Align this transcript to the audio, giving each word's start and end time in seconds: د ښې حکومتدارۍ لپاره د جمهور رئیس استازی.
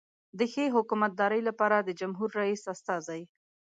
د 0.39 0.41
ښې 0.51 0.65
حکومتدارۍ 0.75 1.41
لپاره 1.49 1.77
د 1.79 1.89
جمهور 1.99 2.29
رئیس 2.39 2.63
استازی. 2.73 3.21